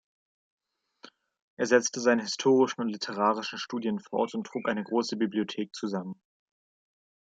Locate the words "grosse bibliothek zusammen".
4.83-6.19